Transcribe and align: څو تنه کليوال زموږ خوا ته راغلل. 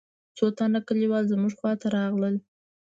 څو 0.37 0.45
تنه 0.57 0.79
کليوال 0.87 1.23
زموږ 1.31 1.51
خوا 1.59 1.71
ته 1.81 1.87
راغلل. 1.97 2.35